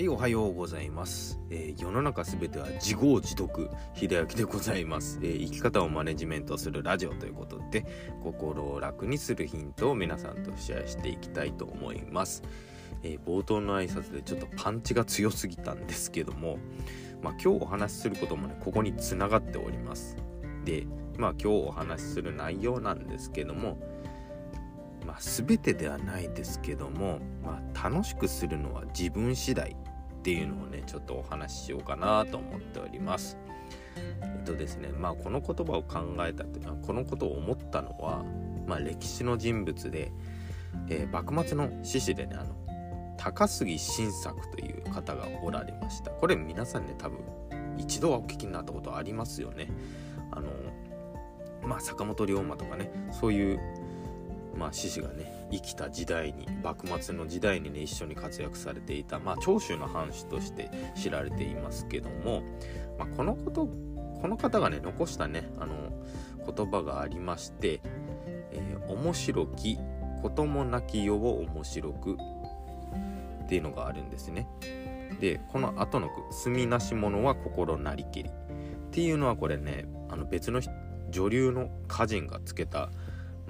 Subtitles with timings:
[0.00, 7.84] はいおはようございます、えー、世の中すべては自業自得秀明でございます、えー、生き方をマネジメントするラジオということで
[8.22, 12.42] 心を楽にするヒントを皆さんとシェアしていきたいと思います、
[13.02, 16.56] えー、冒頭の挨拶でちょっとパンチが強すぎたんですけども
[17.20, 20.16] まあ、今日お話しすることもねここにつながっております。
[20.64, 20.86] で
[21.18, 23.76] まあ今日お話しする内容なんですけども
[25.06, 29.76] まあ、全てではないですけども、まあ、楽しくするのは自分次第。
[30.20, 33.38] っていうのをねちょっとお話ししようかなと思っております。
[33.96, 38.24] えっとですねまあこの言葉を考えたというかこのことを思ったのは、
[38.66, 40.12] まあ、歴史の人物で、
[40.88, 42.54] えー、幕末の志士でねあの
[43.16, 47.18] 高杉晋作という方がおられましたこれ皆さんね多分
[47.78, 49.68] 一度はお聞きになったことありますよね
[50.30, 50.48] あの
[51.62, 53.60] まあ坂本龍馬とかねそういう
[54.56, 62.42] まあ、獅子がね生きた時代に幕末の時代にね一緒に活躍されていた、まあ、長州の藩主として知られていますけども、
[62.98, 63.68] まあ、このこと
[64.20, 65.74] この方がね残したねあの
[66.52, 67.80] 言葉がありまして
[68.52, 69.78] 「えー、面白き
[70.22, 72.16] こともなき世を面白く」
[73.44, 74.46] っていうのがあるんですね。
[75.20, 78.32] でこの後の句「墨なし者は心なりけり」っ
[78.90, 80.60] ていうのはこれねあの別の
[81.10, 82.90] 女流の歌人がつけた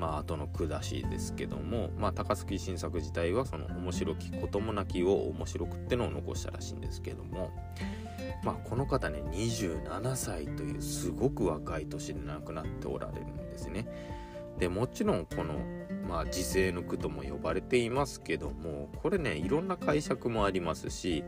[0.00, 7.50] まあ後の句だしですけども、まあ、高槻新作自体はその面白きこともなきを面白くってのを残したらしいんですけども、
[8.42, 13.86] まあ、この方ね27歳というすごく若い年で亡くなっておられるんですね。
[14.58, 15.54] でもちろんこの、
[16.08, 21.24] まあ、時世の句とも呼ばれていますけどもこれねいろんな解釈もありますし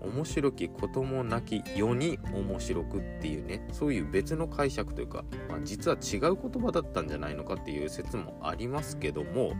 [0.00, 9.54] 面白きこともなき世に面白くっていうねそういう別の解釈というか、まあ、実は違う言葉だったんじゃないのかっていう説もありますけども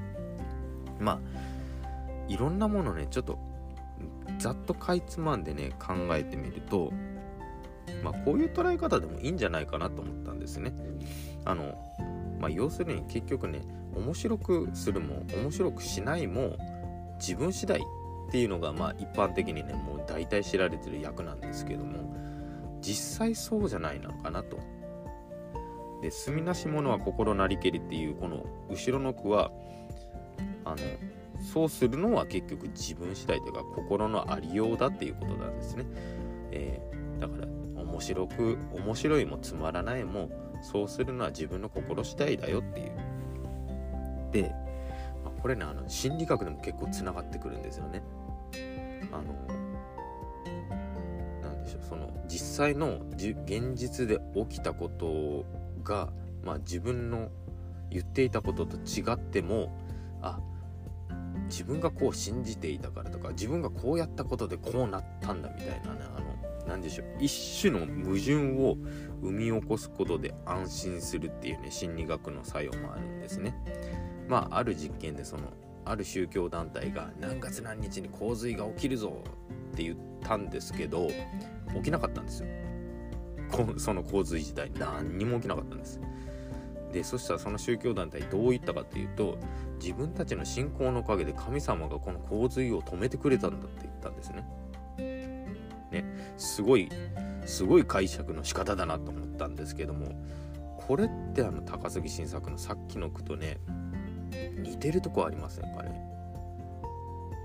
[1.00, 1.20] まあ
[2.28, 3.38] いろんなものねちょっと
[4.38, 6.92] ざっとかいつまんでね考えてみると
[8.04, 10.72] まあこういう捉え方でもいいんじゃないかなと思ったんですね。
[11.44, 11.74] あの
[12.38, 13.62] まあ要するに結局ね
[13.96, 16.56] 面白くするも面白くしないも
[17.18, 17.80] 自分次第
[18.28, 22.14] っていうのがまあ一般的にねもう大体知られてる役なんですけども
[22.80, 24.58] 実際そうじゃないのかなと。
[26.02, 29.50] で「墨なし者は心なりけり」っていうこの後ろの句は
[30.64, 30.76] あの
[31.40, 35.86] そうするのは結局自分次第というか心のありようだっていうことなんですね。
[36.52, 40.28] えー、だから面白く面白いもつまらないも
[40.62, 42.90] そうするのは自分の心次第だよっていう。
[44.32, 44.54] で、
[45.40, 48.02] これねあの心理学でも結構つながってくるんですよね。
[49.12, 49.34] あの
[51.42, 55.44] なんでしょうその実際の現実で起きたこと
[55.82, 56.10] が、
[56.44, 57.30] まあ、自分の
[57.90, 59.72] 言っていたことと違っても
[60.20, 60.38] あ
[61.48, 66.28] 自分がこう信じていたからとか自分がこうやったことでこうなったんだみたいなねあの
[66.66, 68.76] 何でしょう一種の矛盾を
[69.22, 73.54] 生み起こすことで安心するっていうね心理学の作用もあるんですね。
[74.28, 75.42] まあある実験でその
[75.84, 79.22] ある宗教団体が何月何日に洪水が起きるぞ
[79.72, 81.08] って言ったんですけど
[81.74, 82.48] 起きなかったんですよ。
[83.78, 84.70] その洪水自体。
[84.78, 86.00] 何にも起きなかったんです。
[86.92, 89.38] でそしたらその宗教団体どう言ったかっていうと
[89.80, 94.44] 自分たちの信仰のおかげで神様がこの洪水を止めてくれたんだって言ったんですね。
[95.90, 96.34] ね。
[96.36, 96.88] すごい
[97.46, 100.06] すごい解釈の仕方だなと思ったんですけども
[100.86, 103.58] これってあの高杉晋作のさっきの句とね
[104.58, 106.04] 似てるとこありませんかね？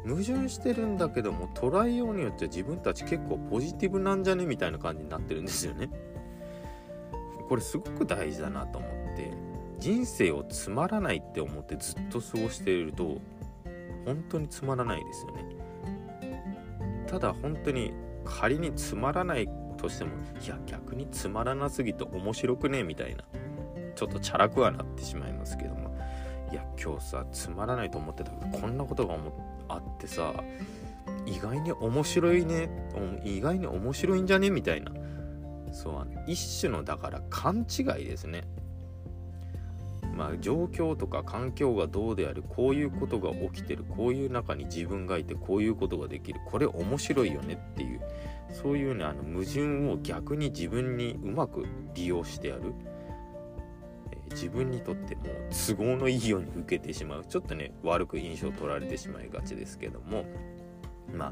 [0.06, 4.46] 矛盾してるんだけども捉えようによっては自分たち結構ポジティブなんじゃね？
[4.46, 5.90] みたいな感じになってるんですよね。
[7.48, 9.32] これすごく大事だなと思って
[9.80, 13.22] 人生をつまらないって思ってずっと過ごしていると
[14.06, 15.46] 本当につまらないですよね。
[17.08, 17.94] ただ本当に
[18.26, 19.48] 仮につまらない
[19.78, 20.12] としても
[20.44, 22.84] いや逆につまらなすぎて面白くね？
[22.84, 23.24] みたいな
[23.96, 25.94] ちょっとチャラくはなってしまいますけども。
[26.54, 29.16] や今日さつまらないと思ってたけどこんなことが
[29.70, 30.34] あってさ
[31.26, 32.70] 意外に面白いね
[33.24, 34.50] 意外に面白いんじゃね？
[34.50, 34.92] みたいな。
[35.72, 38.44] そうあの一種のだから勘違いですね。
[40.16, 48.02] まあ状況とか環境がどうであるこういうことが起きてるこういう中に自分がいてこういうことができるこれ面白いよねっていう
[48.52, 52.62] そういうねあの矛盾を逆に自分にうまく利用してやる。
[54.34, 57.26] 自分にとっても都合のいいように受けてしまう。
[57.26, 60.26] ちょっとね悪く印象を取られてしまいがちですけども。
[61.14, 61.32] まあ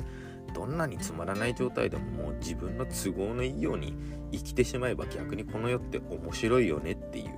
[0.53, 3.95] どんなにつまらない状態でももう自分の都合のいいように
[4.31, 7.33] 生きてしまえば逆にこの世って面白いよねっていう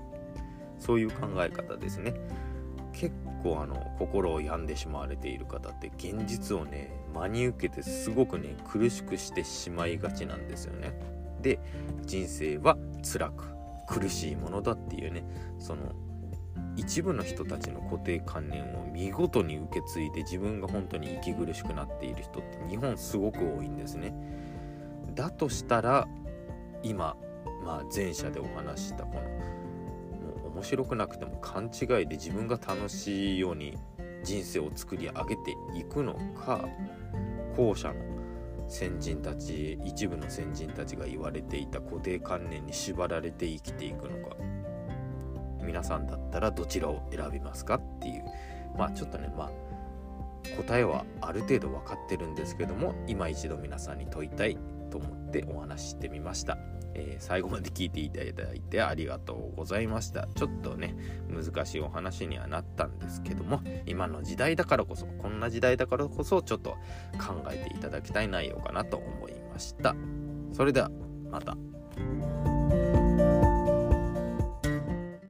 [0.80, 2.14] そういう考え方ですね。
[2.92, 3.14] 結
[3.44, 10.94] 構あの心を病んでしまわれている方って現実をね真に受けてすごくね苦しくしてしまいがちなんですよね。
[11.42, 11.60] で
[12.06, 13.53] 人生は辛く。
[13.88, 15.24] 苦しいものだっていうね
[15.60, 15.94] その
[16.76, 24.14] 一部の人たちの固定観念を見事に受け継いで自分が本当に息苦しくなっている人って日本すごく多いんですね。
[25.14, 26.08] だとしたら
[26.82, 27.16] 今、
[27.64, 33.78] まあ、前者でお話したこのもう面白くなくても勘違いで自分が楽しいように
[34.24, 36.68] 人生を作り上げていくのか
[37.56, 38.13] 後者の
[38.68, 44.36] 先人たち一部の先人たちが言われていた固定観念に縛られて生きていくのか。
[45.62, 48.24] 皆さんだったらどちらを選びますかっていう。
[48.78, 49.52] まあちょっとねまあ
[50.58, 54.58] 答えはある程度分かってるんですけども今一度皆さんに問いたい
[54.94, 56.60] と思ってお話ししてみました、
[56.94, 60.28] えー、最後まで聞いていただいてありがとうございました。
[60.36, 60.96] ちょっとね
[61.28, 66.72] 難しいお話にはなったんですけども今の時代だからこそこんな時代だからこそちょっと
[67.18, 69.96] 考えていただきたい内容かなと思いました。
[70.52, 70.92] それでは
[71.32, 71.58] また。